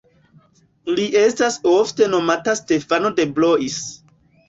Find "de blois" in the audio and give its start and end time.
3.23-3.83